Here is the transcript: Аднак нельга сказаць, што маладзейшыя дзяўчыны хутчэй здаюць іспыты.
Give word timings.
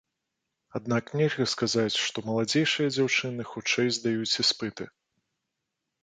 Аднак 0.77 1.11
нельга 1.19 1.45
сказаць, 1.51 1.99
што 2.05 2.23
маладзейшыя 2.29 2.87
дзяўчыны 2.95 3.45
хутчэй 3.51 3.91
здаюць 3.97 4.39
іспыты. 4.45 4.83